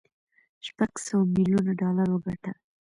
[0.67, 2.55] شپږ سوه ميليونه ډالر وګټل.